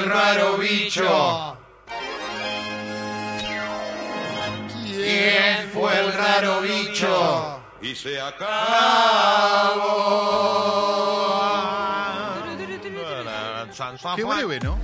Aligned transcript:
el 0.00 0.10
raro 0.10 0.56
bicho? 0.56 1.56
¿Quién 4.84 5.70
fue 5.72 6.00
el 6.00 6.12
raro 6.12 6.60
bicho? 6.60 7.60
Y 7.82 7.94
se 7.94 8.20
acabó. 8.20 8.50
Qué 14.16 14.24
breve, 14.24 14.60
¿no? 14.60 14.78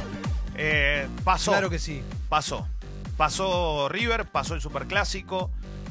Eh, 0.54 1.08
pasó. 1.24 1.50
Claro 1.52 1.70
que 1.70 1.78
sí. 1.78 2.02
Pasó. 2.28 2.66
Pasó 3.16 3.88
River, 3.88 4.26
pasó 4.26 4.54
el 4.54 4.60
Superclásico, 4.60 5.50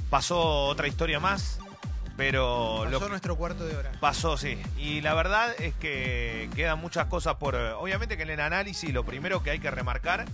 pasó 0.10 0.66
otra 0.68 0.88
historia 0.88 1.20
más, 1.20 1.60
pero 2.18 2.86
lo 2.86 3.00
Pasó 3.00 3.09
nuestro 3.09 3.36
cuarto 3.36 3.66
de 3.66 3.75
hora. 3.75 3.91
pasó, 4.00 4.38
sí. 4.38 4.57
Y 4.77 5.02
la 5.02 5.14
verdad 5.14 5.54
es 5.59 5.73
que 5.75 6.50
quedan 6.55 6.79
muchas 6.79 7.07
cosas 7.07 7.36
por... 7.36 7.56
eh, 7.56 7.71
Obviamente 7.73 8.15
que 8.18 8.23
en 8.23 8.29
el 8.29 8.39
análisis 8.39 8.93
lo 8.93 9.04
primero 9.04 9.43
que 9.43 9.51
hay 9.51 9.60
que 9.60 9.69
remarcar, 9.71 10.25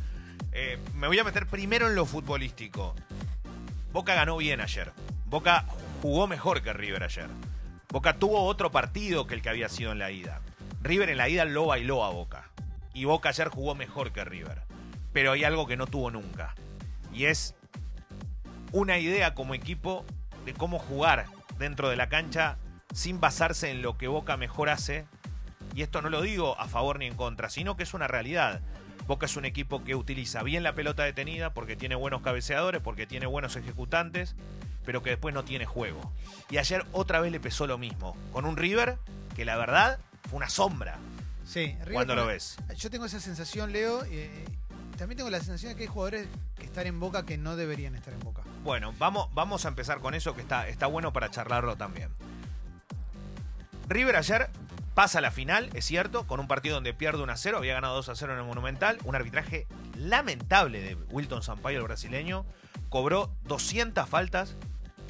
eh, 0.52 0.78
me 0.96 1.08
voy 1.08 1.18
a 1.20 1.24
meter 1.24 1.48
primero 1.48 1.88
en 1.88 1.96
lo 1.96 2.06
futbolístico. 2.06 2.94
Boca 3.92 4.14
ganó 4.14 4.38
bien 4.38 4.62
ayer. 4.62 4.92
Boca 5.26 5.66
jugó 6.02 6.28
mejor 6.28 6.62
que 6.62 6.72
River 6.74 7.04
ayer. 7.04 7.28
Boca 7.90 8.14
tuvo 8.18 8.44
otro 8.46 8.72
partido 8.72 9.28
que 9.28 9.34
el 9.34 9.42
que 9.42 9.50
había 9.50 9.68
sido 9.68 9.92
en 9.92 10.00
la 10.00 10.12
ida. 10.12 10.40
River 10.82 11.10
en 11.10 11.18
la 11.18 11.30
ida 11.30 11.46
lo 11.46 11.66
bailó 11.68 12.04
a 12.06 12.10
Boca. 12.12 12.50
Y 12.94 13.06
Boca 13.06 13.30
ayer 13.30 13.50
jugó 13.50 13.76
mejor 13.76 14.12
que 14.12 14.24
River. 14.24 14.62
Pero 15.14 15.32
hay 15.34 15.44
algo 15.44 15.68
que 15.68 15.78
no 15.78 15.88
tuvo 15.88 16.12
nunca. 16.12 16.54
Y 17.14 17.26
es 17.26 17.56
una 18.72 18.98
idea 18.98 19.34
como 19.34 19.54
equipo 19.54 20.06
de 20.46 20.54
cómo 20.54 20.80
jugar 20.80 21.26
dentro 21.62 21.90
de 21.90 21.96
la 21.96 22.10
cancha 22.10 22.58
sin 22.94 23.22
basarse 23.22 23.72
en 23.72 23.82
lo 23.82 23.98
que 23.98 24.10
Boca 24.10 24.36
mejor 24.36 24.70
hace. 24.70 25.06
Y 25.74 25.84
esto 25.84 26.02
no 26.02 26.10
lo 26.10 26.22
digo 26.22 26.60
a 26.60 26.68
favor 26.68 27.00
ni 27.00 27.06
en 27.06 27.16
contra, 27.16 27.50
sino 27.50 27.78
que 27.78 27.84
es 27.84 27.94
una 27.94 28.08
realidad. 28.08 28.62
Boca 29.08 29.26
es 29.26 29.38
un 29.38 29.46
equipo 29.46 29.84
que 29.84 29.96
utiliza 29.96 30.44
bien 30.44 30.64
la 30.64 30.76
pelota 30.76 31.04
detenida 31.04 31.54
porque 31.54 31.78
tiene 31.78 31.96
buenos 31.96 32.22
cabeceadores, 32.22 32.82
porque 32.82 33.08
tiene 33.08 33.26
buenos 33.26 33.56
ejecutantes, 33.56 34.36
pero 34.86 35.02
que 35.02 35.12
después 35.12 35.34
no 35.34 35.44
tiene 35.46 35.66
juego. 35.66 36.12
Y 36.50 36.58
ayer 36.58 36.86
otra 36.92 37.22
vez 37.22 37.32
le 37.32 37.40
pesó 37.40 37.68
lo 37.68 37.78
mismo, 37.78 38.18
con 38.34 38.46
un 38.46 38.58
River 38.58 38.98
que 39.36 39.46
la 39.46 39.56
verdad 39.56 40.00
fue 40.30 40.38
una 40.38 40.50
sombra. 40.50 40.98
Sí, 41.46 41.76
River 41.80 41.94
¿Cuándo 41.94 42.16
lo 42.16 42.26
ves? 42.26 42.58
Yo 42.78 42.90
tengo 42.90 43.06
esa 43.06 43.20
sensación, 43.20 43.72
Leo. 43.72 44.04
eh, 44.06 44.46
también 44.98 45.18
tengo 45.18 45.30
la 45.30 45.40
sensación 45.40 45.72
de 45.72 45.78
que 45.78 45.84
hay 45.84 45.88
jugadores 45.88 46.28
que 46.58 46.66
están 46.66 46.86
en 46.86 47.00
Boca 47.00 47.26
que 47.26 47.38
no 47.38 47.56
deberían 47.56 47.96
estar 47.96 48.14
en 48.14 48.20
Boca. 48.20 48.44
Bueno, 48.64 48.94
vamos, 49.00 49.28
vamos 49.34 49.66
a 49.66 49.70
empezar 49.70 50.00
con 50.00 50.14
eso 50.14 50.36
que 50.36 50.42
está, 50.42 50.68
está 50.68 50.86
bueno 50.86 51.12
para 51.12 51.32
charlarlo 51.32 51.76
también. 51.78 52.10
River 53.88 54.16
ayer 54.16 54.50
pasa 54.94 55.20
la 55.20 55.32
final, 55.32 55.70
es 55.74 55.86
cierto, 55.86 56.28
con 56.28 56.40
un 56.40 56.48
partido 56.48 56.76
donde 56.76 56.94
pierde 56.94 57.24
1 57.24 57.32
a 57.32 57.38
0, 57.38 57.58
había 57.58 57.74
ganado 57.74 57.96
2 57.96 58.10
a 58.10 58.16
0 58.16 58.34
en 58.34 58.40
el 58.40 58.46
Monumental, 58.46 59.00
un 59.04 59.16
arbitraje 59.16 59.68
lamentable 59.98 60.82
de 60.82 60.96
Wilton 61.10 61.44
Sampaio, 61.44 61.80
el 61.80 61.86
brasileño, 61.86 62.46
cobró 62.90 63.34
200 63.46 64.08
faltas 64.08 64.56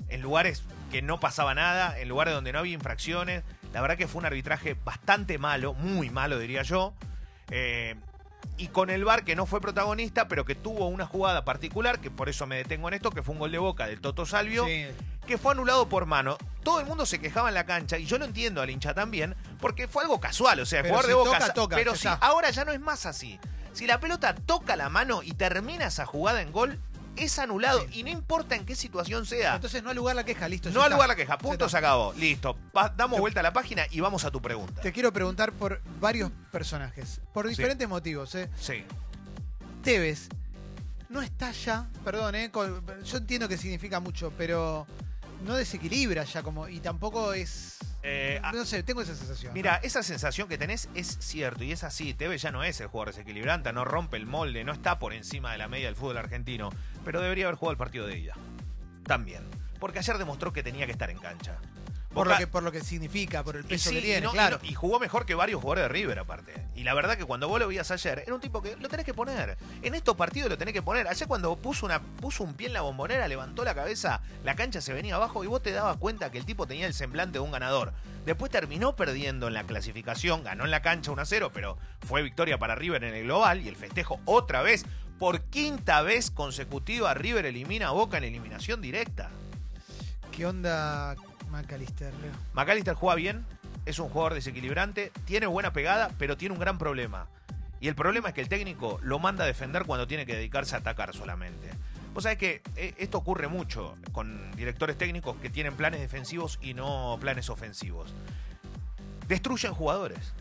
en 0.08 0.22
lugares 0.22 0.64
que 0.92 1.02
no 1.02 1.20
pasaba 1.20 1.54
nada, 1.54 2.00
en 2.00 2.08
lugares 2.08 2.34
donde 2.34 2.54
no 2.54 2.60
había 2.60 2.74
infracciones. 2.74 3.44
La 3.74 3.82
verdad 3.82 3.98
que 3.98 4.08
fue 4.08 4.20
un 4.20 4.26
arbitraje 4.26 4.76
bastante 4.84 5.38
malo, 5.38 5.74
muy 5.74 6.10
malo 6.10 6.38
diría 6.38 6.64
yo. 6.64 6.94
Eh, 7.50 7.96
y 8.58 8.68
con 8.68 8.90
el 8.90 9.04
VAR 9.06 9.24
que 9.24 9.36
no 9.36 9.46
fue 9.46 9.62
protagonista, 9.62 10.28
pero 10.28 10.46
que 10.46 10.56
tuvo 10.56 10.88
una 10.88 11.06
jugada 11.06 11.44
particular, 11.46 12.00
que 12.00 12.12
por 12.12 12.30
eso 12.30 12.46
me 12.48 12.58
detengo 12.58 12.88
en 12.88 12.94
esto, 12.96 13.12
que 13.12 13.24
fue 13.24 13.34
un 13.34 13.40
gol 13.40 13.52
de 13.52 13.58
boca 13.58 13.88
del 13.88 14.02
Toto 14.02 14.26
Salvio, 14.26 14.66
Sí. 14.66 14.86
que 15.26 15.38
fue 15.38 15.52
anulado 15.54 15.88
por 15.90 16.06
mano. 16.06 16.38
Todo 16.64 16.80
el 16.80 16.86
mundo 16.86 17.06
se 17.06 17.20
quejaba 17.20 17.50
en 17.50 17.56
la 17.56 17.66
cancha, 17.66 17.98
y 17.98 18.06
yo 18.06 18.18
lo 18.20 18.26
entiendo 18.26 18.62
al 18.62 18.70
hincha 18.70 18.94
también, 18.94 19.36
porque 19.60 19.88
fue 19.88 20.04
algo 20.04 20.20
casual, 20.20 20.60
o 20.60 20.66
sea, 20.66 20.82
el 20.82 20.86
jugador 20.88 21.06
si 21.06 21.10
de 21.10 21.14
boca. 21.16 21.40
toca, 21.40 21.54
toca, 21.54 21.76
pero 21.76 21.94
está. 21.94 22.14
ahora 22.14 22.50
ya 22.52 22.66
no 22.66 22.72
es 22.72 22.80
más 22.80 23.06
así. 23.06 23.40
Si 23.74 23.88
la 23.88 24.00
pelota 24.00 24.36
toca 24.36 24.76
la 24.76 24.90
mano 24.90 25.24
y 25.24 25.32
termina 25.32 25.88
esa 25.88 26.06
jugada 26.06 26.42
en 26.42 26.52
gol, 26.52 26.78
es 27.16 27.38
anulado, 27.40 27.82
Sí. 27.90 28.00
y 28.00 28.04
no 28.04 28.10
importa 28.10 28.56
en 28.56 28.66
qué 28.66 28.76
situación 28.76 29.26
sea. 29.26 29.56
Entonces 29.56 29.84
no 29.84 29.90
al 29.90 29.96
lugar 29.96 30.16
la 30.16 30.24
queja, 30.24 30.48
listo. 30.48 30.70
no 30.72 30.82
al 30.82 30.92
lugar 30.92 31.10
la 31.10 31.16
queja, 31.16 31.38
punto, 31.38 31.68
se 31.70 31.78
acabó. 31.78 32.14
Listo, 32.14 32.58
Pa- 32.72 32.90
damos 32.90 33.20
vuelta 33.20 33.40
a 33.42 33.44
la 33.44 33.54
página 33.54 33.86
y 33.92 34.00
vamos 34.00 34.24
a 34.26 34.32
tu 34.32 34.42
pregunta. 34.42 34.82
Te 34.82 34.92
quiero 34.92 35.12
preguntar 35.14 35.52
por 35.54 35.82
varios 36.00 36.32
personajes, 36.52 37.22
por 37.34 37.46
Sí. 37.46 37.50
diferentes 37.52 37.88
motivos. 37.88 38.34
¿eh? 38.36 38.50
Sí. 38.60 38.84
Tevez 39.84 40.30
no 41.10 41.22
está 41.22 41.52
ya, 41.52 41.90
perdón, 42.06 42.36
¿eh? 42.36 42.50
yo 43.04 43.18
entiendo 43.18 43.48
que 43.50 43.58
significa 43.58 44.00
mucho, 44.00 44.32
pero 44.38 44.88
no 45.44 45.56
desequilibra 45.56 46.24
ya 46.24 46.44
como 46.44 46.68
y 46.68 46.80
tampoco 46.80 47.34
es 47.34 47.78
Eh, 48.04 48.42
no 48.54 48.66
sé, 48.66 48.82
tengo 48.84 49.02
esa 49.02 49.16
sensación. 49.16 49.54
Mira, 49.54 49.80
esa 49.84 50.02
sensación 50.02 50.48
que 50.48 50.58
tenés 50.58 50.90
es 50.96 51.18
cierto 51.20 51.64
y 51.64 51.72
es 51.72 51.84
así. 51.84 52.14
Tevez 52.14 52.42
ya 52.42 52.52
no 52.52 52.64
es 52.64 52.82
el 52.82 52.88
jugador 52.88 53.14
desequilibrante, 53.14 53.72
no 53.74 53.86
rompe 53.86 54.18
el 54.18 54.26
molde, 54.26 54.64
no 54.64 54.74
está 54.74 54.98
por 54.98 55.14
encima 55.14 55.52
de 55.52 55.60
la 55.60 55.68
media 55.68 55.86
del 55.86 55.96
fútbol 55.96 56.18
argentino, 56.18 56.72
pero 57.06 57.22
debería 57.22 57.46
haber 57.46 57.58
jugado 57.58 57.74
el 57.74 57.78
partido 57.78 58.08
de 58.08 58.18
ida. 58.18 58.34
También. 59.06 59.44
Porque 59.80 60.00
ayer 60.00 60.18
demostró 60.18 60.52
que 60.52 60.64
tenía 60.64 60.86
que 60.86 60.92
estar 60.92 61.10
en 61.10 61.20
cancha. 61.20 61.58
Por 62.14 62.28
Boca- 62.28 62.32
lo 62.32 62.38
que 62.40 62.48
por 62.48 62.64
lo 62.64 62.72
que 62.72 62.82
significa, 62.82 63.44
por 63.44 63.56
el 63.56 63.64
peso 63.64 63.90
sí, 63.90 64.02
que 64.02 64.18
y 64.18 64.22
claro. 64.22 64.60
no- 64.62 64.70
Y, 64.70 64.74
jugó 64.74 65.00
mejor 65.00 65.26
que 65.26 65.34
varios 65.34 65.62
jugadores 65.62 65.84
de 65.84 65.90
River, 65.90 66.20
aparte. 66.20 66.54
Y 66.76 66.84
la 66.84 66.94
verdad 66.94 67.18
que 67.18 67.24
cuando 67.26 67.48
vos 67.48 67.60
lo 67.60 67.68
veías 67.68 67.90
ayer, 67.92 68.20
era 68.26 68.36
un 68.36 68.42
tipo 68.42 68.62
que 68.62 68.76
lo 68.76 68.90
tenés 68.90 69.06
que 69.06 69.14
poner. 69.14 69.58
En 69.82 69.96
estos 69.96 70.16
partidos 70.16 70.50
lo 70.50 70.58
tenés 70.58 70.74
que 70.74 70.82
poner. 70.82 71.08
Ayer 71.08 71.28
cuando 71.28 71.56
puso, 71.56 71.86
una, 71.86 72.02
puso 72.02 72.44
un 72.44 72.54
pie 72.54 72.68
en 72.68 72.74
la 72.74 72.82
bombonera, 72.82 73.28
levantó 73.28 73.64
la 73.64 73.74
cabeza, 73.76 74.22
la 74.44 74.56
cancha 74.56 74.82
se 74.82 74.94
venía 74.94 75.16
abajo 75.16 75.44
y 75.44 75.48
vos 75.48 75.62
te 75.64 75.72
dabas 75.72 75.98
cuenta 75.98 76.32
que 76.32 76.38
el 76.38 76.46
tipo 76.46 76.68
tenía 76.68 76.86
el 76.88 76.94
semblante 76.94 77.34
de 77.34 77.40
un 77.40 77.52
ganador. 77.52 77.94
Después 78.26 78.52
terminó 78.52 78.96
perdiendo 78.96 79.48
en 79.48 79.54
la 79.54 79.64
clasificación, 79.64 80.44
ganó 80.44 80.66
en 80.66 80.72
la 80.72 80.82
cancha 80.82 81.12
1 81.12 81.22
a 81.22 81.26
0, 81.26 81.52
pero 81.54 81.78
fue 82.06 82.22
victoria 82.22 82.58
para 82.60 82.76
River 82.76 83.04
en 83.06 83.16
el 83.16 83.24
global 83.24 83.62
y 83.62 83.68
el 83.70 83.76
festejo 83.76 84.20
otra 84.26 84.62
vez. 84.62 84.86
Por 85.18 85.42
quinta 85.44 86.02
vez 86.02 86.30
consecutiva, 86.32 87.14
River 87.14 87.46
elimina 87.46 87.88
a 87.88 87.92
Boca 87.92 88.18
en 88.18 88.24
eliminación 88.26 88.82
directa. 88.82 89.30
¿Qué 90.32 90.46
onda 90.46 91.16
McAllister? 91.52 92.14
McAllister 92.54 92.94
juega 92.96 93.16
bien, 93.16 93.46
es 93.86 94.00
un 94.00 94.10
jugador 94.10 94.34
desequilibrante, 94.34 95.12
tiene 95.26 95.48
buena 95.48 95.74
pegada, 95.74 96.10
pero 96.18 96.38
tiene 96.38 96.54
un 96.54 96.60
gran 96.60 96.78
problema. 96.78 97.28
Y 97.80 97.88
el 97.88 97.96
problema 97.96 98.30
es 98.30 98.36
que 98.36 98.42
el 98.42 98.50
técnico 98.50 99.00
lo 99.02 99.20
manda 99.20 99.44
a 99.44 99.48
defender 99.48 99.86
cuando 99.86 100.08
tiene 100.08 100.26
que 100.26 100.36
dedicarse 100.36 100.76
a 100.76 100.80
atacar 100.80 101.16
solamente. 101.16 101.70
Vos 102.14 102.24
sabés 102.24 102.38
que 102.38 102.62
eh, 102.76 102.94
esto 102.98 103.18
ocurre 103.18 103.48
mucho 103.48 103.96
con 104.12 104.52
directores 104.56 104.98
técnicos 104.98 105.38
que 105.38 105.50
tienen 105.50 105.76
planes 105.76 106.00
defensivos 106.00 106.60
y 106.62 106.74
no 106.74 107.18
planes 107.20 107.50
ofensivos. 107.50 108.14
Destruyen 109.28 109.74
jugadores. 109.74 110.34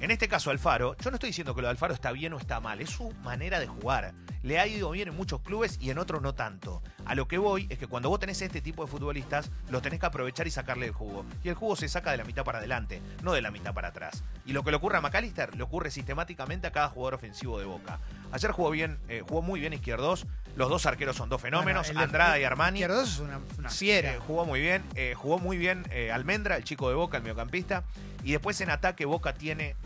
En 0.00 0.12
este 0.12 0.28
caso, 0.28 0.50
Alfaro, 0.50 0.96
yo 0.98 1.10
no 1.10 1.16
estoy 1.16 1.30
diciendo 1.30 1.54
que 1.54 1.62
lo 1.62 1.66
de 1.66 1.72
Alfaro 1.72 1.94
está 1.94 2.12
bien 2.12 2.32
o 2.32 2.38
está 2.38 2.60
mal, 2.60 2.80
es 2.80 2.90
su 2.90 3.10
manera 3.24 3.58
de 3.58 3.66
jugar. 3.66 4.14
Le 4.42 4.60
ha 4.60 4.66
ido 4.66 4.90
bien 4.90 5.08
en 5.08 5.16
muchos 5.16 5.40
clubes 5.40 5.78
y 5.80 5.90
en 5.90 5.98
otros 5.98 6.22
no 6.22 6.34
tanto. 6.34 6.82
A 7.08 7.14
lo 7.14 7.26
que 7.26 7.38
voy 7.38 7.66
es 7.70 7.78
que 7.78 7.86
cuando 7.86 8.10
vos 8.10 8.20
tenés 8.20 8.40
este 8.42 8.60
tipo 8.60 8.84
de 8.84 8.90
futbolistas, 8.90 9.50
los 9.70 9.80
tenés 9.82 9.98
que 9.98 10.06
aprovechar 10.06 10.46
y 10.46 10.50
sacarle 10.50 10.86
el 10.86 10.92
jugo. 10.92 11.24
Y 11.42 11.48
el 11.48 11.54
jugo 11.54 11.74
se 11.74 11.88
saca 11.88 12.10
de 12.10 12.18
la 12.18 12.24
mitad 12.24 12.44
para 12.44 12.58
adelante, 12.58 13.00
no 13.22 13.32
de 13.32 13.40
la 13.40 13.50
mitad 13.50 13.72
para 13.72 13.88
atrás. 13.88 14.22
Y 14.44 14.52
lo 14.52 14.62
que 14.62 14.70
le 14.70 14.76
ocurre 14.76 14.98
a 14.98 15.00
McAllister, 15.00 15.56
le 15.56 15.62
ocurre 15.62 15.90
sistemáticamente 15.90 16.66
a 16.66 16.70
cada 16.70 16.90
jugador 16.90 17.14
ofensivo 17.14 17.58
de 17.58 17.64
Boca. 17.64 17.98
Ayer 18.30 18.50
jugó 18.52 18.70
bien, 18.70 18.98
eh, 19.08 19.22
jugó 19.26 19.40
muy 19.40 19.58
bien 19.58 19.72
Izquierdos, 19.72 20.26
los 20.54 20.68
dos 20.68 20.84
arqueros 20.84 21.16
son 21.16 21.30
dos 21.30 21.40
fenómenos, 21.40 21.86
Bueno, 21.86 22.00
el- 22.00 22.04
Andrada 22.04 22.38
y 22.38 22.44
Armani. 22.44 22.80
Izquierdos 22.80 23.08
es 23.14 23.18
una, 23.20 23.40
una 23.58 23.70
fiera. 23.70 24.12
Eh, 24.14 24.18
jugó 24.26 24.44
muy 24.44 24.60
bien, 24.60 24.84
eh, 24.94 25.14
jugó 25.16 25.38
muy 25.38 25.56
bien 25.56 25.84
Almendra, 26.12 26.56
el 26.56 26.64
chico 26.64 26.90
de 26.90 26.94
Boca, 26.94 27.16
el 27.16 27.22
mediocampista. 27.22 27.84
Y 28.22 28.32
después 28.32 28.60
en 28.60 28.68
ataque 28.68 29.06
Boca 29.06 29.32
tiene 29.32 29.76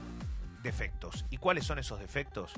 defectos. 0.62 1.24
¿Y 1.30 1.36
cuáles 1.36 1.64
son 1.66 1.78
esos 1.78 1.98
defectos? 2.00 2.52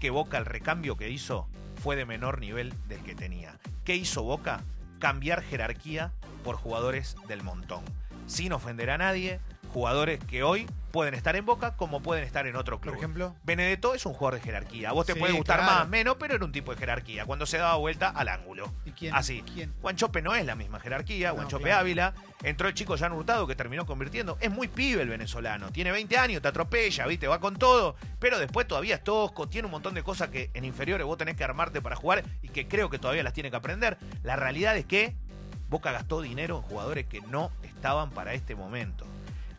Que 0.00 0.08
Boca, 0.08 0.38
el 0.38 0.46
recambio 0.46 0.96
que 0.96 1.10
hizo, 1.10 1.46
fue 1.76 1.94
de 1.94 2.06
menor 2.06 2.40
nivel 2.40 2.72
del 2.88 3.02
que 3.02 3.14
tenía. 3.14 3.58
¿Qué 3.84 3.96
hizo 3.96 4.22
Boca? 4.22 4.62
Cambiar 4.98 5.42
jerarquía 5.42 6.14
por 6.42 6.56
jugadores 6.56 7.16
del 7.28 7.42
montón. 7.42 7.84
Sin 8.26 8.54
ofender 8.54 8.88
a 8.88 8.96
nadie, 8.96 9.40
jugadores 9.70 10.18
que 10.24 10.42
hoy 10.42 10.68
pueden 10.90 11.14
estar 11.14 11.36
en 11.36 11.46
Boca 11.46 11.76
como 11.76 12.02
pueden 12.02 12.24
estar 12.24 12.48
en 12.48 12.56
otro 12.56 12.80
club. 12.80 12.94
Por 12.94 12.98
ejemplo, 12.98 13.36
Benedetto 13.44 13.94
es 13.94 14.04
un 14.06 14.12
jugador 14.12 14.40
de 14.40 14.44
jerarquía. 14.44 14.90
A 14.90 14.92
vos 14.92 15.06
te 15.06 15.12
Sí, 15.12 15.20
puede 15.20 15.32
gustar 15.34 15.58
claro. 15.60 15.72
más, 15.72 15.88
menos, 15.88 16.16
pero 16.18 16.34
era 16.34 16.44
un 16.44 16.50
tipo 16.50 16.72
de 16.72 16.78
jerarquía. 16.78 17.24
Cuando 17.26 17.46
se 17.46 17.58
daba 17.58 17.76
vuelta 17.76 18.08
al 18.08 18.28
ángulo. 18.28 18.72
¿y 18.84 18.90
quién? 18.90 19.14
Así. 19.14 19.42
¿Quién? 19.54 19.72
Guanchope 19.80 20.20
no 20.20 20.34
es 20.34 20.44
la 20.44 20.56
misma 20.56 20.80
jerarquía, 20.80 21.28
No, 21.28 21.34
Guanchope 21.36 21.64
claro. 21.64 21.80
Ávila. 21.82 22.14
Entró 22.42 22.66
el 22.66 22.74
chico 22.74 22.96
Jan 22.98 23.12
Hurtado 23.12 23.46
que 23.46 23.54
terminó 23.54 23.86
convirtiendo. 23.86 24.36
Es 24.40 24.50
muy 24.50 24.66
pibe 24.66 25.02
el 25.02 25.08
venezolano. 25.08 25.70
Tiene 25.70 25.92
20 25.92 26.18
años, 26.18 26.42
te 26.42 26.48
atropella, 26.48 27.06
¿viste? 27.06 27.28
Va 27.28 27.38
con 27.38 27.56
todo. 27.56 27.94
Pero 28.18 28.40
después 28.40 28.66
todavía 28.66 28.96
es 28.96 29.04
tosco. 29.04 29.48
Tiene 29.48 29.66
un 29.66 29.72
montón 29.72 29.94
de 29.94 30.02
cosas 30.02 30.30
que 30.30 30.50
en 30.54 30.64
inferiores 30.64 31.06
vos 31.06 31.16
tenés 31.18 31.36
que 31.36 31.44
armarte 31.44 31.80
para 31.80 31.94
jugar 31.94 32.24
y 32.42 32.48
que 32.48 32.66
creo 32.66 32.90
que 32.90 32.98
todavía 32.98 33.22
las 33.22 33.32
tiene 33.32 33.50
que 33.50 33.56
aprender. 33.56 33.96
La 34.24 34.34
realidad 34.34 34.76
es 34.76 34.86
que 34.86 35.14
Boca 35.68 35.92
gastó 35.92 36.20
dinero 36.20 36.56
en 36.56 36.62
jugadores 36.62 37.06
que 37.06 37.20
no 37.20 37.52
estaban 37.62 38.10
para 38.10 38.34
este 38.34 38.56
momento. 38.56 39.06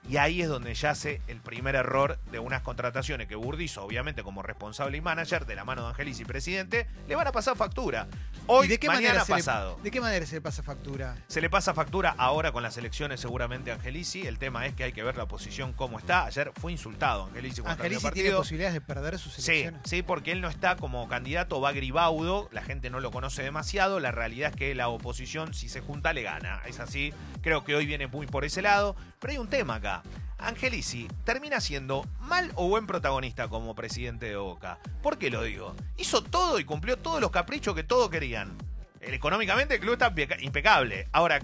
Y 0.09 0.17
ahí 0.17 0.41
es 0.41 0.49
donde 0.49 0.73
yace 0.73 1.21
el 1.27 1.39
primer 1.39 1.75
error 1.75 2.17
de 2.31 2.39
unas 2.39 2.61
contrataciones 2.63 3.27
que 3.27 3.35
Burdizo, 3.35 3.83
obviamente 3.83 4.23
como 4.23 4.41
responsable 4.41 4.97
y 4.97 5.01
manager, 5.01 5.45
de 5.45 5.55
la 5.55 5.63
mano 5.63 5.83
de 5.83 5.89
Angelis 5.89 6.19
y 6.19 6.25
presidente, 6.25 6.87
le 7.07 7.15
van 7.15 7.27
a 7.27 7.31
pasar 7.31 7.55
factura. 7.55 8.07
Hoy, 8.47 8.65
¿Y 8.65 8.69
de 8.69 8.79
qué 8.79 8.87
mañana 8.87 9.07
manera 9.19 9.25
se 9.25 9.31
pasado. 9.33 9.77
Le, 9.77 9.83
¿De 9.83 9.91
qué 9.91 10.01
manera 10.01 10.25
se 10.25 10.35
le 10.35 10.41
pasa 10.41 10.63
factura? 10.63 11.15
Se 11.27 11.39
le 11.39 11.49
pasa 11.49 11.73
factura 11.73 12.15
ahora 12.17 12.51
con 12.51 12.63
las 12.63 12.75
elecciones 12.77 13.19
seguramente 13.21 13.71
a 13.71 13.75
Angelici. 13.75 14.25
El 14.25 14.39
tema 14.39 14.65
es 14.65 14.73
que 14.73 14.83
hay 14.83 14.91
que 14.91 15.03
ver 15.03 15.15
la 15.17 15.23
oposición 15.23 15.71
cómo 15.73 15.99
está. 15.99 16.25
Ayer 16.25 16.51
fue 16.59 16.71
insultado 16.71 17.25
Angelici 17.25 17.61
Angelici 17.63 18.09
tiene 18.11 18.31
posibilidades 18.31 18.73
de 18.73 18.81
perder 18.81 19.19
sus 19.19 19.33
Sí, 19.33 19.51
elecciones. 19.51 19.81
sí, 19.85 20.01
porque 20.01 20.31
él 20.31 20.41
no 20.41 20.49
está 20.49 20.75
como 20.77 21.07
candidato, 21.07 21.61
va 21.61 21.71
gribaudo, 21.73 22.49
la 22.51 22.63
gente 22.63 22.89
no 22.89 22.99
lo 22.99 23.11
conoce 23.11 23.43
demasiado, 23.43 23.99
la 23.99 24.11
realidad 24.11 24.49
es 24.49 24.55
que 24.55 24.75
la 24.75 24.89
oposición, 24.89 25.53
si 25.53 25.69
se 25.69 25.79
junta, 25.81 26.11
le 26.13 26.23
gana. 26.23 26.61
Es 26.65 26.79
así, 26.79 27.13
creo 27.41 27.63
que 27.63 27.75
hoy 27.75 27.85
viene 27.85 28.07
muy 28.07 28.25
por 28.25 28.45
ese 28.45 28.61
lado, 28.61 28.95
pero 29.19 29.31
hay 29.33 29.37
un 29.37 29.47
tema 29.47 29.75
acá. 29.75 29.90
Angelici 30.37 31.07
termina 31.23 31.59
siendo 31.59 32.05
mal 32.21 32.51
o 32.55 32.67
buen 32.67 32.87
protagonista 32.87 33.47
como 33.47 33.75
presidente 33.75 34.25
de 34.27 34.35
Boca. 34.37 34.79
¿Por 35.03 35.17
qué 35.17 35.29
lo 35.29 35.43
digo? 35.43 35.75
Hizo 35.97 36.23
todo 36.23 36.59
y 36.59 36.63
cumplió 36.65 36.97
todos 36.97 37.21
los 37.21 37.31
caprichos 37.31 37.75
que 37.75 37.83
todos 37.83 38.09
querían. 38.09 38.55
Económicamente 39.01 39.75
el 39.75 39.81
club 39.81 39.93
está 39.93 40.09
impeca- 40.13 40.41
impecable. 40.41 41.07
Ahora, 41.11 41.39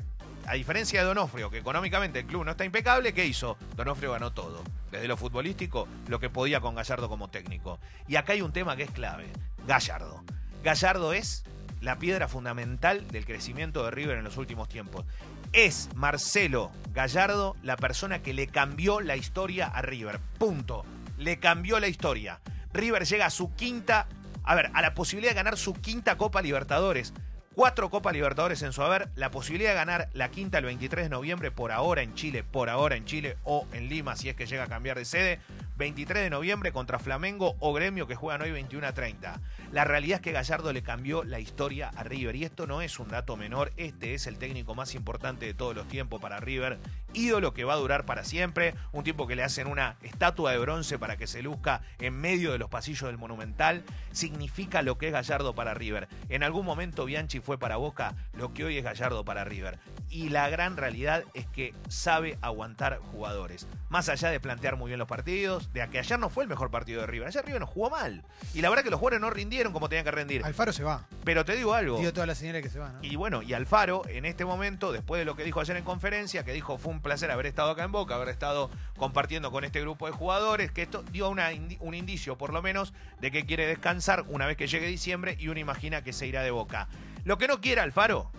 a 0.47 0.53
diferencia 0.53 1.01
de 1.01 1.07
Donofrio, 1.07 1.49
que 1.49 1.57
económicamente 1.57 2.19
el 2.19 2.25
club 2.25 2.45
no 2.45 2.51
está 2.51 2.65
impecable, 2.65 3.13
¿qué 3.13 3.25
hizo? 3.25 3.57
Donofrio 3.75 4.13
ganó 4.13 4.31
todo. 4.31 4.63
Desde 4.91 5.07
lo 5.07 5.17
futbolístico, 5.17 5.88
lo 6.07 6.19
que 6.19 6.29
podía 6.29 6.61
con 6.61 6.75
Gallardo 6.75 7.09
como 7.09 7.29
técnico. 7.29 7.79
Y 8.07 8.15
acá 8.15 8.33
hay 8.33 8.41
un 8.41 8.53
tema 8.53 8.75
que 8.75 8.83
es 8.83 8.91
clave. 8.91 9.27
Gallardo. 9.67 10.23
Gallardo 10.63 11.13
es 11.13 11.43
la 11.81 12.00
piedra 12.00 12.27
fundamental 12.27 13.07
del 13.09 13.25
crecimiento 13.25 13.83
de 13.83 13.91
River 13.91 14.17
en 14.17 14.23
los 14.23 14.38
últimos 14.38 14.69
tiempos. 14.69 15.05
Es 15.53 15.89
Marcelo 15.95 16.71
Gallardo 16.94 17.55
la 17.63 17.77
persona 17.77 18.21
que 18.21 18.33
le 18.33 18.47
cambió 18.47 19.01
la 19.01 19.15
historia 19.15 19.67
a 19.67 19.81
River. 19.81 20.19
Punto. 20.38 20.85
Le 21.17 21.39
cambió 21.39 21.79
la 21.79 21.88
historia. 21.88 22.41
River 22.73 23.05
llega 23.05 23.27
a 23.27 23.29
su 23.29 23.53
quinta, 23.55 24.07
a 24.44 24.55
ver, 24.55 24.71
a 24.73 24.81
la 24.81 24.94
posibilidad 24.94 25.31
de 25.31 25.35
ganar 25.35 25.57
su 25.57 25.73
quinta 25.73 26.17
Copa 26.17 26.41
Libertadores. 26.41 27.13
Cuatro 27.55 27.89
Copas 27.89 28.13
Libertadores 28.13 28.61
en 28.61 28.71
su 28.71 28.83
haber, 28.83 29.09
la 29.15 29.31
posibilidad 29.31 29.71
de 29.71 29.75
ganar 29.77 30.09
la 30.13 30.29
quinta 30.29 30.59
el 30.59 30.65
23 30.65 31.05
de 31.05 31.09
noviembre 31.09 31.50
por 31.50 31.71
ahora 31.71 32.03
en 32.03 32.13
Chile, 32.13 32.43
por 32.43 32.69
ahora 32.69 32.95
en 32.95 33.05
Chile 33.05 33.38
o 33.43 33.65
en 33.73 33.89
Lima 33.89 34.15
si 34.15 34.29
es 34.29 34.35
que 34.35 34.45
llega 34.45 34.65
a 34.65 34.67
cambiar 34.67 34.95
de 34.95 35.05
sede. 35.05 35.39
23 35.77 36.24
de 36.24 36.29
noviembre 36.31 36.71
contra 36.71 36.97
Flamengo 36.97 37.56
o 37.59 37.71
Gremio 37.71 38.07
que 38.07 38.15
juegan 38.15 38.41
hoy 38.41 38.51
21 38.51 38.88
a 38.88 38.94
30. 38.94 39.39
La 39.71 39.83
realidad 39.83 40.15
es 40.15 40.21
que 40.21 40.31
Gallardo 40.31 40.74
le 40.74 40.81
cambió 40.81 41.24
la 41.24 41.39
historia 41.39 41.91
a 41.95 42.03
River 42.03 42.35
y 42.35 42.45
esto 42.45 42.65
no 42.65 42.81
es 42.81 42.97
un 43.00 43.09
dato 43.09 43.38
menor, 43.38 43.71
este 43.77 44.15
es 44.15 44.25
el 44.25 44.39
técnico 44.39 44.74
más 44.74 44.95
importante 44.95 45.45
de 45.45 45.53
todos 45.53 45.75
los 45.75 45.88
tiempos 45.88 46.19
para 46.19 46.39
River, 46.39 46.79
ídolo 47.13 47.53
que 47.53 47.63
va 47.63 47.74
a 47.74 47.77
durar 47.77 48.06
para 48.06 48.24
siempre, 48.24 48.74
un 48.91 49.03
tipo 49.03 49.27
que 49.27 49.35
le 49.35 49.44
hacen 49.44 49.68
una 49.68 49.97
estatua 50.01 50.51
de 50.51 50.57
bronce 50.57 50.97
para 50.97 51.15
que 51.15 51.27
se 51.27 51.44
luzca 51.44 51.81
en 52.00 52.19
medio 52.19 52.51
de 52.51 52.57
los 52.57 52.69
pasillos 52.69 53.07
del 53.07 53.19
Monumental, 53.19 53.83
significa 54.12 54.81
lo 54.81 54.97
que 54.97 55.07
es 55.07 55.13
Gallardo 55.13 55.53
para 55.53 55.75
River. 55.75 56.07
En 56.29 56.41
algún 56.41 56.65
momento 56.65 57.06
Bianchi 57.06 57.39
fue 57.39 57.59
para 57.59 57.77
Boca 57.77 58.15
lo 58.33 58.51
que 58.51 58.65
hoy 58.65 58.77
es 58.77 58.83
Gallardo 58.83 59.24
para 59.25 59.44
River. 59.44 59.77
Y 60.09 60.29
la 60.29 60.50
gran 60.50 60.75
realidad 60.75 61.24
es 61.35 61.45
que 61.47 61.75
sabe 61.88 62.39
aguantar 62.41 62.97
jugadores. 63.12 63.68
Más 63.89 64.10
allá 64.10 64.30
de 64.30 64.39
plantear 64.39 64.75
muy 64.75 64.89
bien 64.89 65.00
los 65.00 65.07
partidos, 65.07 65.72
de 65.74 65.88
que 65.89 66.00
ayer 66.00 66.19
no 66.19 66.30
fue 66.30 66.44
el 66.44 66.50
mejor 66.50 66.69
partido 66.69 67.01
de 67.01 67.07
River. 67.07 67.28
Ayer 67.28 67.45
River 67.45 67.62
no 67.62 67.68
jugó 67.68 67.89
mal. 67.89 68.24
Y 68.54 68.62
la 68.62 68.69
verdad 68.69 68.84
que 68.84 68.89
los 68.89 69.00
jugadores 69.00 69.22
no 69.22 69.30
rindieron 69.30 69.72
como 69.72 69.88
tenían 69.88 70.04
que 70.04 70.12
rendir. 70.12 70.44
Alfaro 70.44 70.74
se 70.74 70.84
va. 70.84 71.06
Pero 71.24 71.45
te 71.45 71.56
digo 71.56 71.74
algo. 71.74 72.00
Dio 72.00 72.12
todas 72.12 72.28
las 72.28 72.38
señales 72.38 72.62
que 72.62 72.69
se 72.69 72.80
va, 72.80 72.89
¿no? 72.89 73.00
Y 73.01 73.16
bueno, 73.16 73.42
y 73.42 73.54
Alfaro, 73.54 74.01
en 74.07 74.25
este 74.25 74.44
momento, 74.44 74.92
después 74.92 75.19
de 75.19 75.25
lo 75.25 75.36
que 75.36 75.44
dijo 75.44 75.62
ayer 75.62 75.78
en 75.78 75.84
conferencia, 75.84 76.44
que 76.44 76.51
dijo 76.51 76.78
fue 76.78 76.92
un 76.92 77.01
placer 77.01 77.31
haber 77.31 77.45
estado 77.45 77.72
acá 77.72 77.84
en 77.84 77.92
Boca, 77.92 78.16
haber 78.16 78.30
estado 78.30 78.69
compartiendo 78.98 79.51
con 79.51 79.63
este 79.63 79.81
grupo 79.81 80.07
de 80.07 80.12
jugadores, 80.12 80.72
que 80.72 80.81
esto 80.81 81.04
dio 81.04 81.30
una 81.30 81.50
un 81.80 81.94
indicio, 81.94 82.38
por 82.38 82.54
lo 82.54 82.62
menos, 82.62 82.94
de 83.22 83.31
que 83.31 83.45
quiere 83.45 83.66
descansar 83.66 84.25
una 84.28 84.45
vez 84.45 84.57
que 84.57 84.68
llegue 84.68 84.88
diciembre 84.88 85.38
y 85.39 85.48
uno 85.48 85.60
imagina 85.60 86.04
que 86.04 86.13
se 86.13 86.28
irá 86.28 86.44
de 86.44 86.51
Boca. 86.51 86.89
Lo 87.24 87.38
que 87.38 87.48
no 87.48 87.62
quiere 87.62 87.81
Alfaro 87.81 88.31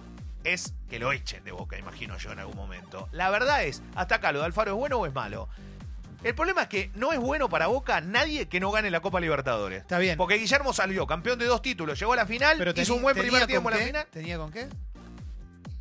es 0.52 0.74
que 0.88 0.98
lo 0.98 1.12
echen 1.12 1.44
de 1.44 1.52
Boca, 1.52 1.78
imagino 1.78 2.16
yo 2.18 2.32
en 2.32 2.38
algún 2.38 2.56
momento. 2.56 3.08
La 3.12 3.30
verdad 3.30 3.64
es, 3.64 3.82
hasta 3.94 4.16
acá, 4.16 4.32
¿lo 4.32 4.40
de 4.40 4.46
Alfaro 4.46 4.70
es 4.72 4.76
bueno 4.76 4.98
o 4.98 5.06
es 5.06 5.12
malo? 5.14 5.48
El 6.24 6.34
problema 6.34 6.62
es 6.62 6.68
que 6.68 6.90
no 6.94 7.12
es 7.12 7.20
bueno 7.20 7.48
para 7.48 7.68
Boca 7.68 8.00
nadie 8.00 8.46
que 8.48 8.58
no 8.58 8.72
gane 8.72 8.90
la 8.90 9.00
Copa 9.00 9.20
Libertadores. 9.20 9.82
Está 9.82 9.98
bien. 9.98 10.16
Porque 10.16 10.34
Guillermo 10.36 10.72
salió 10.72 11.06
campeón 11.06 11.38
de 11.38 11.44
dos 11.46 11.62
títulos, 11.62 11.98
llegó 11.98 12.12
a 12.12 12.16
la 12.16 12.26
final, 12.26 12.56
Pero 12.58 12.72
hizo 12.74 12.94
un 12.96 13.02
buen 13.02 13.16
primer 13.16 13.46
tiempo 13.46 13.70
en 13.70 13.78
la 13.78 13.84
final. 13.84 14.06
¿Tenía 14.10 14.36
con 14.36 14.50
qué? 14.50 14.68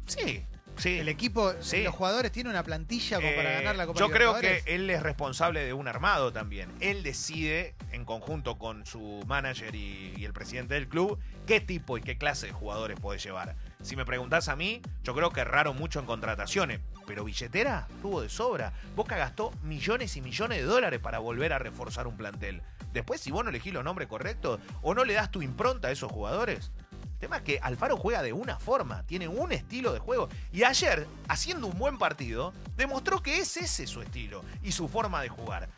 Sí, 0.06 0.44
sí. 0.78 1.00
El 1.00 1.10
equipo, 1.10 1.54
Sí. 1.60 1.82
los 1.84 1.94
jugadores 1.96 2.32
tienen 2.32 2.52
una 2.52 2.64
plantilla 2.64 3.18
como 3.18 3.36
para 3.36 3.52
Eh, 3.52 3.56
ganar 3.56 3.76
la 3.78 3.88
Copa 3.88 4.00
Yo 4.00 4.10
creo 4.12 4.40
que 4.40 4.62
él 4.68 4.90
es 4.90 5.02
responsable 5.02 5.66
de 5.66 5.74
un 5.74 5.88
armado 5.88 6.32
también. 6.32 6.72
Él 6.80 7.04
decide, 7.04 7.74
en 7.92 8.06
conjunto 8.06 8.58
con 8.60 8.86
su 8.86 9.24
manager 9.28 9.74
y, 9.76 10.14
y 10.18 10.26
el 10.26 10.34
presidente 10.34 10.76
del 10.76 10.88
club, 10.88 11.20
qué 11.48 11.60
tipo 11.62 11.98
y 11.98 12.02
qué 12.02 12.18
clase 12.18 12.46
de 12.48 12.54
jugadores 12.54 13.00
puede 13.00 13.20
llevar. 13.20 13.56
Si 13.82 13.96
me 13.96 14.06
preguntás 14.06 14.50
a 14.50 14.56
mí, 14.56 14.82
yo 15.04 15.14
creo 15.14 15.32
que 15.32 15.42
erraron 15.42 15.78
mucho 15.78 16.00
en 16.00 16.06
contrataciones. 16.06 16.80
Pero 17.06 17.24
billetera 17.24 17.88
tuvo 18.02 18.22
de 18.22 18.30
sobra. 18.30 18.74
Boca 18.96 19.16
gastó 19.16 19.52
millones 19.64 20.18
y 20.18 20.22
millones 20.22 20.60
de 20.60 20.66
dólares 20.66 21.00
para 21.00 21.20
volver 21.20 21.54
a 21.54 21.60
reforzar 21.60 22.08
un 22.08 22.18
plantel. 22.18 22.62
Después, 22.92 23.22
si 23.22 23.32
vos 23.32 23.44
no 23.44 23.50
elegís 23.50 23.74
los 23.74 23.84
nombres 23.84 24.08
correctos 24.08 24.60
o 24.82 24.94
no 24.94 25.06
le 25.06 25.14
das 25.14 25.32
tu 25.32 25.42
impronta 25.42 25.88
a 25.88 25.92
esos 25.92 26.12
jugadores, 26.12 26.72
el 26.92 27.20
tema 27.20 27.38
es 27.38 27.44
que 27.44 27.60
Alfaro 27.62 27.98
juega 27.98 28.22
de 28.22 28.34
una 28.34 28.60
forma, 28.60 29.04
tiene 29.04 29.28
un 29.28 29.52
estilo 29.52 29.94
de 29.94 30.00
juego. 30.00 30.30
Y 30.52 30.64
ayer, 30.64 31.08
haciendo 31.28 31.68
un 31.68 31.78
buen 31.78 31.98
partido, 31.98 32.54
demostró 32.76 33.22
que 33.22 33.40
es 33.40 33.58
ese 33.58 33.88
su 33.88 34.02
estilo 34.02 34.44
y 34.62 34.72
su 34.72 34.88
forma 34.88 35.22
de 35.22 35.30
jugar. 35.30 35.70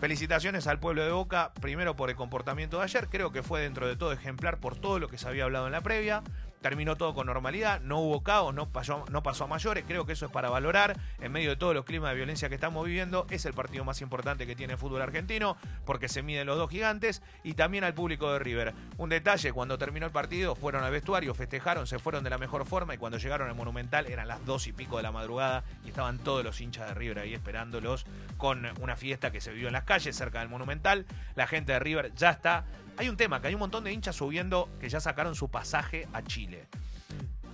Felicitaciones 0.00 0.66
al 0.66 0.78
pueblo 0.78 1.02
de 1.02 1.10
Boca, 1.10 1.52
primero 1.60 1.96
por 1.96 2.10
el 2.10 2.16
comportamiento 2.16 2.78
de 2.78 2.84
ayer, 2.84 3.08
creo 3.08 3.32
que 3.32 3.42
fue 3.42 3.62
dentro 3.62 3.88
de 3.88 3.96
todo 3.96 4.12
ejemplar 4.12 4.58
por 4.58 4.76
todo 4.76 4.98
lo 4.98 5.08
que 5.08 5.16
se 5.16 5.26
había 5.26 5.44
hablado 5.44 5.66
en 5.66 5.72
la 5.72 5.80
previa. 5.80 6.22
Terminó 6.60 6.96
todo 6.96 7.14
con 7.14 7.26
normalidad, 7.26 7.80
no 7.80 7.98
hubo 8.00 8.22
caos, 8.22 8.54
no 8.54 8.68
pasó, 8.68 9.04
no 9.10 9.22
pasó 9.22 9.44
a 9.44 9.46
mayores, 9.46 9.84
creo 9.86 10.06
que 10.06 10.14
eso 10.14 10.26
es 10.26 10.32
para 10.32 10.50
valorar. 10.50 10.98
En 11.20 11.30
medio 11.32 11.50
de 11.50 11.56
todos 11.56 11.74
los 11.74 11.84
climas 11.84 12.10
de 12.10 12.16
violencia 12.16 12.48
que 12.48 12.54
estamos 12.54 12.84
viviendo, 12.84 13.26
es 13.30 13.44
el 13.44 13.54
partido 13.54 13.84
más 13.84 14.00
importante 14.00 14.46
que 14.46 14.56
tiene 14.56 14.72
el 14.72 14.78
fútbol 14.78 15.02
argentino, 15.02 15.56
porque 15.84 16.08
se 16.08 16.22
miden 16.22 16.46
los 16.46 16.56
dos 16.56 16.70
gigantes, 16.70 17.22
y 17.44 17.54
también 17.54 17.84
al 17.84 17.94
público 17.94 18.32
de 18.32 18.38
River. 18.38 18.74
Un 18.96 19.10
detalle, 19.10 19.52
cuando 19.52 19.78
terminó 19.78 20.06
el 20.06 20.12
partido, 20.12 20.56
fueron 20.56 20.82
al 20.82 20.92
vestuario, 20.92 21.34
festejaron, 21.34 21.86
se 21.86 21.98
fueron 21.98 22.24
de 22.24 22.30
la 22.30 22.38
mejor 22.38 22.64
forma, 22.66 22.94
y 22.94 22.98
cuando 22.98 23.18
llegaron 23.18 23.48
al 23.48 23.54
Monumental 23.54 24.06
eran 24.06 24.28
las 24.28 24.44
dos 24.44 24.66
y 24.66 24.72
pico 24.72 24.96
de 24.96 25.02
la 25.02 25.12
madrugada, 25.12 25.62
y 25.84 25.88
estaban 25.88 26.18
todos 26.18 26.42
los 26.42 26.60
hinchas 26.60 26.88
de 26.88 26.94
River 26.94 27.20
ahí 27.20 27.34
esperándolos 27.34 28.06
con 28.38 28.66
una 28.80 28.96
fiesta 28.96 29.30
que 29.30 29.40
se 29.40 29.52
vivió 29.52 29.68
en 29.68 29.74
las 29.74 29.84
calles 29.84 30.16
cerca 30.16 30.40
del 30.40 30.48
Monumental. 30.48 31.06
La 31.34 31.46
gente 31.46 31.72
de 31.72 31.78
River 31.78 32.12
ya 32.14 32.30
está. 32.30 32.64
Hay 32.98 33.08
un 33.08 33.16
tema, 33.16 33.40
que 33.40 33.48
hay 33.48 33.54
un 33.54 33.60
montón 33.60 33.84
de 33.84 33.92
hinchas 33.92 34.16
subiendo 34.16 34.68
que 34.80 34.88
ya 34.88 35.00
sacaron 35.00 35.34
su 35.34 35.48
pasaje 35.50 36.08
a 36.12 36.22
Chile. 36.22 36.66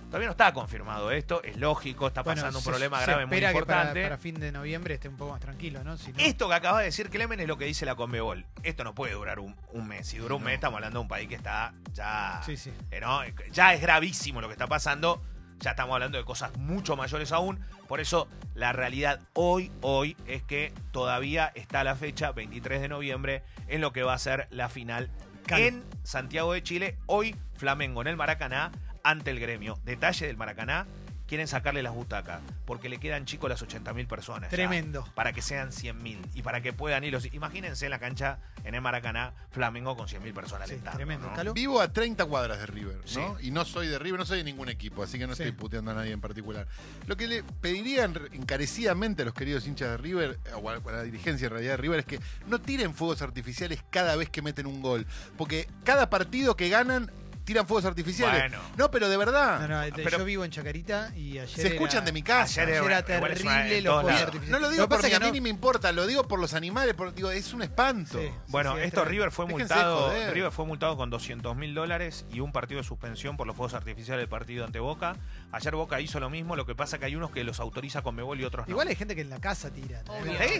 Todavía 0.07 0.27
no 0.27 0.31
está 0.33 0.53
confirmado 0.53 1.09
esto, 1.09 1.41
es 1.43 1.57
lógico, 1.57 2.05
está 2.05 2.21
Bueno, 2.21 2.39
pasando 2.41 2.59
un 2.59 2.63
se- 2.63 2.69
problema 2.69 2.99
se 2.99 3.05
grave 3.07 3.25
muy 3.25 3.35
espera 3.37 3.49
que 3.51 3.65
para- 3.65 3.75
importante. 3.81 4.03
para, 4.03 4.17
fin 4.19 4.39
de 4.39 4.51
noviembre 4.51 4.93
esté 4.93 5.09
un 5.09 5.17
poco 5.17 5.31
más 5.31 5.39
tranquilo, 5.41 5.83
¿no? 5.83 5.97
Si 5.97 6.11
no- 6.13 6.19
Esto 6.19 6.47
que 6.47 6.53
acaba 6.53 6.79
de 6.79 6.85
decir 6.85 7.09
Clemen 7.09 7.39
es 7.39 7.47
lo 7.47 7.57
que 7.57 7.65
dice 7.65 7.83
la 7.85 7.95
Conmebol. 7.95 8.45
Esto 8.61 8.83
no 8.83 8.93
puede 8.93 9.13
durar 9.13 9.39
un, 9.39 9.55
un 9.71 9.87
mes. 9.87 10.07
Si 10.07 10.19
dura 10.19 10.35
un 10.35 10.43
mes, 10.43 10.53
estamos 10.53 10.77
hablando 10.77 10.99
de 10.99 11.01
un 11.01 11.07
país 11.07 11.27
que 11.27 11.33
está 11.35 11.73
ya. 11.93 12.41
Sí, 12.45 12.57
sí. 12.57 12.71
eh, 12.91 12.99
¿no? 13.01 13.21
Ya 13.51 13.73
es 13.73 13.81
gravísimo 13.81 14.39
lo 14.39 14.47
que 14.47 14.53
está 14.53 14.67
pasando. 14.67 15.19
Ya 15.59 15.71
estamos 15.71 15.93
hablando 15.95 16.19
de 16.19 16.25
cosas 16.25 16.55
mucho 16.57 16.95
mayores 16.95 17.31
aún. 17.31 17.59
Por 17.87 17.99
eso, 17.99 18.27
la 18.53 18.71
realidad 18.71 19.19
hoy, 19.33 19.71
hoy, 19.81 20.15
es 20.27 20.43
que 20.43 20.73
todavía 20.91 21.51
está 21.55 21.83
la 21.83 21.95
fecha, 21.95 22.31
23 22.33 22.81
de 22.81 22.87
noviembre, 22.87 23.43
en 23.67 23.81
lo 23.81 23.91
que 23.93 24.03
va 24.03 24.13
a 24.13 24.19
ser 24.19 24.47
la 24.51 24.69
final 24.69 25.09
En 25.49 25.83
Santiago 26.03 26.53
de 26.53 26.63
Chile. 26.63 26.97
Hoy, 27.05 27.35
Flamengo 27.55 28.01
en 28.01 28.07
el 28.07 28.15
Maracaná 28.15 28.71
ante 29.03 29.31
el 29.31 29.39
gremio. 29.39 29.79
Detalle 29.83 30.27
del 30.27 30.37
Maracaná. 30.37 30.87
Quieren 31.27 31.47
sacarle 31.47 31.81
las 31.81 31.93
butacas 31.93 32.41
porque 32.65 32.89
le 32.89 32.99
quedan 32.99 33.25
chicos 33.25 33.49
las 33.49 33.63
80.000 33.63 34.07
personas. 34.07 34.51
ya 34.51 34.55
Tremendo. 34.57 35.07
para 35.15 35.31
que 35.33 35.41
sean 35.41 35.69
100.000 35.71 36.19
y 36.35 36.41
para 36.43 36.61
que 36.61 36.73
puedan 36.73 37.03
ir 37.05 37.13
los... 37.13 37.33
Imagínense 37.33 37.87
la 37.89 37.97
cancha 37.97 38.39
en 38.65 38.75
el 38.75 38.81
Maracaná, 38.81 39.33
Flamengo 39.49 39.95
con 39.95 40.07
100.000 40.07 40.33
personas 40.33 40.67
Sí, 40.67 40.73
alentando, 40.73 40.97
tremendo. 40.97 41.27
¿no? 41.29 41.33
Calo. 41.35 41.53
Vivo 41.53 41.81
a 41.81 41.91
30 41.91 42.25
cuadras 42.25 42.59
de 42.59 42.65
River, 42.67 42.97
¿no? 42.97 43.07
Sí. 43.07 43.21
Y 43.47 43.51
no 43.51 43.63
soy 43.65 43.87
de 43.87 43.97
River, 43.99 44.19
no 44.19 44.25
soy 44.25 44.39
de 44.39 44.43
ningún 44.43 44.69
equipo, 44.69 45.01
así 45.01 45.17
que 45.17 45.25
no 45.25 45.33
Sí. 45.35 45.43
estoy 45.43 45.57
puteando 45.57 45.91
a 45.91 45.93
nadie 45.95 46.11
en 46.11 46.21
particular. 46.21 46.67
Lo 47.07 47.15
que 47.17 47.27
le 47.27 47.43
pediría 47.43 48.03
en- 48.03 48.19
encarecidamente 48.33 49.23
a 49.23 49.25
los 49.25 49.33
queridos 49.33 49.65
hinchas 49.65 49.89
de 49.91 49.97
River, 49.97 50.39
o 50.61 50.69
a, 50.69 50.77
o 50.77 50.89
a 50.89 50.91
la 50.91 51.03
dirigencia 51.03 51.45
en 51.45 51.51
realidad 51.51 51.71
de 51.73 51.77
River, 51.77 51.99
es 51.99 52.05
que 52.05 52.19
no 52.47 52.59
tiren 52.59 52.93
fuegos 52.93 53.21
artificiales 53.21 53.81
cada 53.89 54.15
vez 54.15 54.29
que 54.29 54.41
meten 54.41 54.67
un 54.67 54.81
gol. 54.81 55.07
Porque 55.37 55.67
cada 55.83 56.09
partido 56.09 56.55
que 56.55 56.69
ganan 56.69 57.09
tiran 57.43 57.67
fuegos 57.67 57.85
artificiales. 57.85 58.41
Bueno. 58.41 58.59
No, 58.77 58.89
pero 58.91 59.09
de 59.09 59.17
verdad. 59.17 59.59
No, 59.61 59.67
no, 59.67 59.81
de- 59.81 59.91
Pero- 59.91 60.17
yo 60.19 60.25
vivo 60.25 60.45
en 60.45 60.51
Chacarita 60.51 61.11
y 61.15 61.39
ayer. 61.39 61.49
se 61.49 61.67
escuchan 61.67 61.97
era- 61.97 62.05
de 62.05 62.11
mi 62.13 62.23
casa. 62.23 62.61
Ayer 62.61 62.75
Ayer 62.77 62.83
era 62.91 63.03
terrible 63.05 63.81
los 63.81 64.01
fuegos 64.01 64.21
artificiales. 64.21 64.49
No 64.49 64.59
lo 64.59 64.69
digo 64.69 64.83
que 64.85 64.89
porque 64.89 65.07
es 65.07 65.13
a 65.15 65.19
que 65.19 65.25
mí 65.25 65.31
ni 65.31 65.41
me 65.41 65.49
importa, 65.49 65.91
lo 65.91 66.07
digo 66.07 66.27
por 66.27 66.39
los 66.39 66.53
animales, 66.53 66.93
porque 66.95 67.15
digo, 67.15 67.31
es 67.31 67.53
un 67.53 67.61
espanto. 67.63 68.19
Sí. 68.19 68.29
Bueno, 68.47 68.75
sí, 68.75 68.81
esto. 68.83 69.03
River 69.05 69.31
fue 69.31 69.45
Déjense 69.45 69.73
multado, 69.73 69.97
joder. 70.09 70.33
River 70.33 70.51
fue 70.51 70.65
multado 70.65 70.97
con 70.97 71.09
200 71.09 71.55
mil 71.55 71.73
dólares 71.73 72.25
y 72.31 72.39
un 72.39 72.51
partido 72.51 72.79
de 72.81 72.87
suspensión 72.87 73.37
por 73.37 73.47
los 73.47 73.55
fuegos 73.55 73.73
artificiales 73.73 74.21
del 74.21 74.29
partido 74.29 74.65
ante 74.65 74.79
Boca. 74.79 75.15
Ayer 75.51 75.75
Boca 75.75 75.99
hizo 75.99 76.19
lo 76.19 76.29
mismo, 76.29 76.55
lo 76.55 76.65
que 76.65 76.75
pasa 76.75 76.97
que 76.97 77.05
hay 77.05 77.15
unos 77.15 77.31
que 77.31 77.43
los 77.43 77.59
autoriza 77.59 78.01
con 78.01 78.15
Mebol 78.15 78.39
y 78.39 78.45
otros 78.45 78.67
no. 78.67 78.71
Igual 78.71 78.87
hay 78.87 78.95
gente 78.95 79.15
que 79.15 79.21
en 79.21 79.29
la 79.29 79.39
casa 79.39 79.69
tira. 79.71 80.01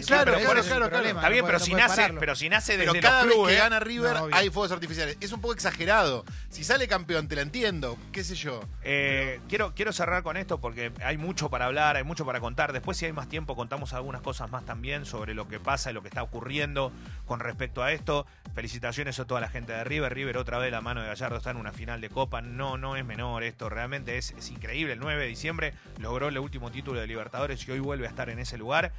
Claro, 0.06 0.34
claro, 0.34 0.62
claro, 0.62 0.88
problema, 0.90 1.20
Está 1.20 1.28
bien, 1.30 1.42
no 1.42 1.46
pero 1.46 1.58
puede- 1.58 1.64
si 1.64 1.72
no 1.72 1.78
nace, 1.78 2.12
pero 2.18 2.34
si 2.36 2.48
nace 2.48 2.76
Pero 2.76 2.92
cada 3.00 3.24
los 3.24 3.46
vez 3.46 3.56
que 3.56 3.62
gana 3.62 3.80
River 3.80 4.16
hay 4.32 4.50
fuegos 4.50 4.72
artificiales. 4.72 5.16
Es 5.20 5.32
un 5.32 5.40
poco 5.40 5.54
exagerado. 5.54 6.24
Si 6.50 6.64
sale 6.74 6.88
campeón, 6.88 7.28
te 7.28 7.36
la 7.36 7.42
entiendo. 7.42 7.96
¿Qué 8.10 8.24
sé 8.24 8.34
yo? 8.34 8.60
Eh, 8.82 9.38
quiero, 9.48 9.76
quiero 9.76 9.92
cerrar 9.92 10.24
con 10.24 10.36
esto 10.36 10.60
porque 10.60 10.90
hay 11.04 11.16
mucho 11.16 11.48
para 11.48 11.66
hablar, 11.66 11.94
hay 11.94 12.02
mucho 12.02 12.26
para 12.26 12.40
contar. 12.40 12.72
Después, 12.72 12.96
si 12.96 13.06
hay 13.06 13.12
más 13.12 13.28
tiempo, 13.28 13.54
contamos 13.54 13.92
algunas 13.92 14.22
cosas 14.22 14.50
más 14.50 14.64
también 14.64 15.04
sobre 15.04 15.34
lo 15.34 15.46
que 15.46 15.60
pasa 15.60 15.92
y 15.92 15.94
lo 15.94 16.02
que 16.02 16.08
está 16.08 16.24
ocurriendo 16.24 16.90
con 17.26 17.38
respecto 17.38 17.84
a 17.84 17.92
esto. 17.92 18.26
Felicitaciones 18.56 19.20
a 19.20 19.24
toda 19.24 19.40
la 19.40 19.48
gente 19.48 19.72
de 19.72 19.84
River. 19.84 20.12
River 20.12 20.36
otra 20.36 20.58
vez 20.58 20.72
la 20.72 20.80
mano 20.80 21.00
de 21.00 21.06
Gallardo 21.06 21.36
está 21.36 21.52
en 21.52 21.58
una 21.58 21.70
final 21.70 22.00
de 22.00 22.08
Copa. 22.08 22.42
No, 22.42 22.76
no 22.76 22.96
es 22.96 23.04
menor 23.04 23.44
esto, 23.44 23.68
realmente 23.68 24.18
es, 24.18 24.32
es 24.36 24.50
increíble. 24.50 24.94
El 24.94 24.98
9 24.98 25.22
de 25.22 25.28
diciembre 25.28 25.74
logró 26.00 26.26
el 26.26 26.36
último 26.38 26.72
título 26.72 26.98
de 26.98 27.06
Libertadores 27.06 27.68
y 27.68 27.70
hoy 27.70 27.78
vuelve 27.78 28.06
a 28.06 28.10
estar 28.10 28.30
en 28.30 28.40
ese 28.40 28.58
lugar. 28.58 28.90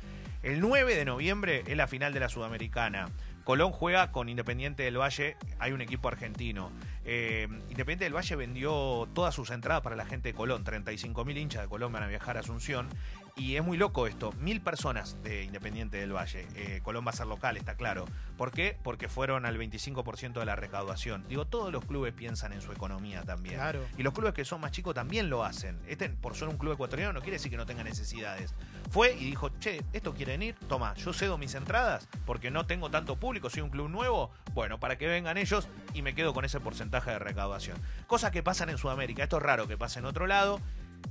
El 0.43 0.61
9 0.61 0.95
de 0.95 1.03
noviembre 1.03 1.65
es 1.67 1.75
la 1.75 1.87
final 1.87 2.13
de 2.13 2.21
la 2.21 2.29
Sudamericana. 2.29 3.09
Colón 3.45 3.71
juega 3.71 4.11
con 4.11 4.27
Independiente 4.27 4.81
del 4.81 4.99
Valle, 4.99 5.37
hay 5.59 5.71
un 5.71 5.79
equipo 5.79 6.07
argentino. 6.07 6.71
Eh, 7.05 7.47
Independiente 7.69 8.05
del 8.05 8.15
Valle 8.15 8.35
vendió 8.35 9.07
todas 9.13 9.35
sus 9.35 9.51
entradas 9.51 9.83
para 9.83 9.95
la 9.95 10.05
gente 10.07 10.29
de 10.29 10.33
Colón, 10.33 10.63
35 10.63 11.23
mil 11.23 11.37
hinchas 11.37 11.61
de 11.61 11.67
Colón 11.69 11.93
van 11.93 12.01
a 12.01 12.07
viajar 12.07 12.37
a 12.37 12.39
Asunción. 12.39 12.89
Y 13.37 13.57
es 13.57 13.63
muy 13.63 13.77
loco 13.77 14.07
esto, 14.07 14.31
mil 14.39 14.61
personas 14.61 15.21
de 15.21 15.43
Independiente 15.43 15.97
del 15.97 16.11
Valle. 16.11 16.47
Eh, 16.55 16.79
Colón 16.81 17.05
va 17.05 17.11
a 17.11 17.13
ser 17.13 17.27
local, 17.27 17.55
está 17.55 17.75
claro. 17.75 18.05
¿Por 18.35 18.49
qué? 18.49 18.77
Porque 18.81 19.09
fueron 19.09 19.45
al 19.45 19.59
25% 19.59 20.39
de 20.39 20.45
la 20.45 20.55
recaudación. 20.55 21.23
Digo, 21.27 21.45
todos 21.45 21.71
los 21.71 21.85
clubes 21.85 22.13
piensan 22.13 22.51
en 22.51 22.61
su 22.61 22.71
economía 22.71 23.21
también. 23.23 23.55
Claro. 23.55 23.81
Y 23.95 24.01
los 24.01 24.13
clubes 24.13 24.33
que 24.33 24.43
son 24.43 24.59
más 24.61 24.71
chicos 24.71 24.95
también 24.95 25.29
lo 25.29 25.43
hacen. 25.43 25.77
Este, 25.85 26.09
por 26.09 26.35
ser 26.35 26.47
un 26.47 26.57
club 26.57 26.73
ecuatoriano, 26.73 27.13
no 27.13 27.19
quiere 27.19 27.33
decir 27.33 27.51
que 27.51 27.57
no 27.57 27.67
tenga 27.67 27.83
necesidades. 27.83 28.55
Fue 28.89 29.13
y 29.13 29.25
dijo, 29.25 29.49
che, 29.59 29.83
¿esto 29.93 30.13
quieren 30.13 30.41
ir? 30.41 30.55
Toma, 30.67 30.93
yo 30.95 31.11
cedo 31.11 31.37
mis 31.37 31.55
entradas 31.55 32.07
porque 32.25 32.51
no 32.51 32.65
tengo 32.65 32.89
tanto 32.89 33.15
público, 33.17 33.49
soy 33.49 33.61
un 33.61 33.69
club 33.69 33.89
nuevo. 33.89 34.31
Bueno, 34.53 34.79
para 34.79 34.97
que 34.97 35.07
vengan 35.07 35.37
ellos 35.37 35.67
y 35.93 36.01
me 36.01 36.15
quedo 36.15 36.33
con 36.33 36.45
ese 36.45 36.59
porcentaje 36.59 37.11
de 37.11 37.19
recaudación. 37.19 37.77
Cosas 38.07 38.31
que 38.31 38.43
pasan 38.43 38.69
en 38.69 38.77
Sudamérica. 38.77 39.23
Esto 39.23 39.37
es 39.37 39.43
raro 39.43 39.67
que 39.67 39.77
pase 39.77 39.99
en 39.99 40.05
otro 40.05 40.27
lado. 40.27 40.61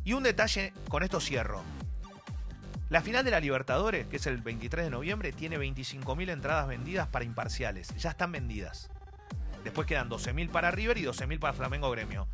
Y 0.04 0.12
un 0.12 0.22
detalle, 0.22 0.72
con 0.88 1.02
esto 1.02 1.20
cierro. 1.20 1.62
La 2.90 3.00
final 3.00 3.24
de 3.24 3.30
la 3.30 3.40
Libertadores, 3.40 4.06
que 4.06 4.16
es 4.16 4.26
el 4.26 4.38
23 4.38 4.84
de 4.84 4.90
noviembre, 4.90 5.32
tiene 5.32 5.58
25.000 5.58 6.30
entradas 6.30 6.68
vendidas 6.68 7.08
para 7.08 7.24
imparciales. 7.24 7.94
Ya 7.96 8.10
están 8.10 8.30
vendidas. 8.32 8.90
Después 9.64 9.86
quedan 9.86 10.10
12.000 10.10 10.50
para 10.50 10.70
River 10.70 10.98
y 10.98 11.04
12.000 11.04 11.38
para 11.38 11.54
Flamengo 11.54 11.90
Gremio. 11.90 12.28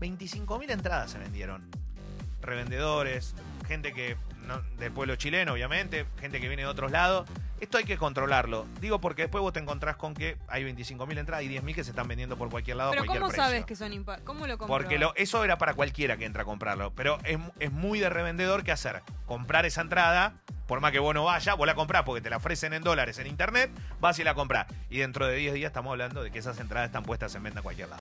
25.000 0.00 0.70
entradas 0.70 1.10
se 1.10 1.18
vendieron. 1.18 1.68
Revendedores, 2.42 3.34
gente 3.64 3.92
que 3.92 4.16
no- 4.46 4.60
del 4.78 4.92
pueblo 4.92 5.16
chileno, 5.16 5.52
obviamente, 5.52 6.06
gente 6.20 6.40
que 6.40 6.48
viene 6.48 6.62
de 6.62 6.68
otros 6.68 6.90
lados. 6.90 7.28
Esto 7.60 7.78
hay 7.78 7.84
que 7.84 7.96
controlarlo. 7.96 8.66
Digo 8.80 9.00
porque 9.00 9.22
después 9.22 9.40
vos 9.40 9.52
te 9.54 9.60
encontrás 9.60 9.96
con 9.96 10.12
que 10.12 10.36
hay 10.48 10.64
25.000 10.64 11.16
entradas 11.16 11.44
y 11.44 11.48
10.000 11.48 11.74
que 11.74 11.84
se 11.84 11.90
están 11.90 12.06
vendiendo 12.08 12.36
por 12.36 12.50
cualquier 12.50 12.76
lado 12.76 12.90
a 12.90 12.92
Pero 12.92 13.04
cualquier 13.04 13.20
¿cómo 13.22 13.28
precio. 13.30 13.44
sabes 13.44 13.64
que 13.64 13.74
son 13.76 13.92
impar? 13.92 14.22
¿Cómo 14.22 14.46
lo 14.46 14.58
compras? 14.58 14.68
Porque 14.82 14.98
lo- 14.98 15.14
eso 15.16 15.44
era 15.44 15.56
para 15.56 15.72
cualquiera 15.72 16.16
que 16.18 16.26
entra 16.26 16.42
a 16.42 16.44
comprarlo. 16.44 16.92
Pero 16.94 17.18
es, 17.24 17.38
es 17.60 17.72
muy 17.72 18.00
de 18.00 18.10
revendedor 18.10 18.64
que 18.64 18.72
hacer. 18.72 19.02
Comprar 19.24 19.64
esa 19.64 19.80
entrada, 19.80 20.34
por 20.66 20.80
más 20.80 20.92
que 20.92 20.98
vos 20.98 21.14
no 21.14 21.24
vayas, 21.24 21.56
vos 21.56 21.66
la 21.66 21.74
comprás 21.74 22.02
porque 22.02 22.20
te 22.20 22.28
la 22.28 22.36
ofrecen 22.36 22.74
en 22.74 22.82
dólares 22.82 23.18
en 23.18 23.28
internet, 23.28 23.70
vas 23.98 24.18
y 24.18 24.24
la 24.24 24.34
comprás. 24.34 24.66
Y 24.90 24.98
dentro 24.98 25.26
de 25.26 25.36
10 25.36 25.54
días 25.54 25.68
estamos 25.68 25.90
hablando 25.92 26.22
de 26.22 26.30
que 26.30 26.40
esas 26.40 26.58
entradas 26.60 26.88
están 26.88 27.04
puestas 27.04 27.34
en 27.34 27.44
venta 27.44 27.60
en 27.60 27.64
cualquier 27.64 27.88
lado. 27.88 27.92